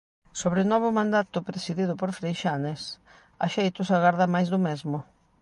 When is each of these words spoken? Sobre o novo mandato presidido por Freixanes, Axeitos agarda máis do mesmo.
Sobre 0.41 0.59
o 0.63 0.69
novo 0.73 0.89
mandato 0.99 1.45
presidido 1.49 1.93
por 1.99 2.09
Freixanes, 2.19 2.81
Axeitos 3.45 3.87
agarda 3.97 4.31
máis 4.33 4.47
do 4.53 4.59
mesmo. 4.67 4.97